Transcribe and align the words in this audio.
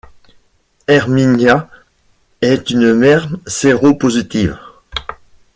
Hermínia 0.87 1.69
est 2.41 2.71
une 2.71 2.91
mère 2.91 3.27
séropositive. 3.45 4.57